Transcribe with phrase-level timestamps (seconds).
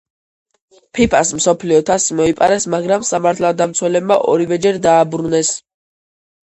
[0.97, 5.59] ფიფა-ს მსოფლიო თასი მოიპარეს, მაგრამ სამართალდამცველებმა ორივეჯერ დააბრუნეს.